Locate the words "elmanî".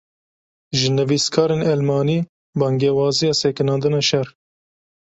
1.73-2.19